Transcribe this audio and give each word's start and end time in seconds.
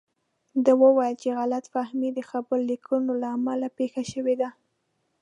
ده 0.63 0.71
وویل 0.83 1.15
چې 1.21 1.29
غلط 1.39 1.65
فهمي 1.73 2.09
د 2.13 2.19
خبر 2.29 2.57
لیکونکو 2.69 3.13
له 3.21 3.27
امله 3.37 3.67
پېښه 3.77 4.03
شوې 4.11 4.35
ده. 4.41 4.49